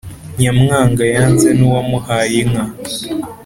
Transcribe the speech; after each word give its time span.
Nyamwanga 0.41 1.03
yanze 1.13 1.47
n’uwamuhaye 1.57 2.35
inka. 2.41 2.63